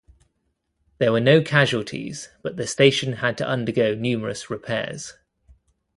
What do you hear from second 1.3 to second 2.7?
casualties, but the